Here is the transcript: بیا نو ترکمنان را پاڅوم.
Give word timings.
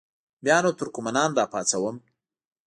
بیا 0.43 0.57
نو 0.63 0.71
ترکمنان 0.79 1.31
را 1.37 1.45
پاڅوم. 1.51 1.95